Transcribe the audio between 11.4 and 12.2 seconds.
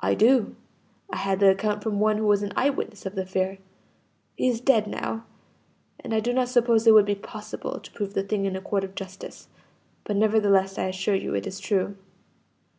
is true.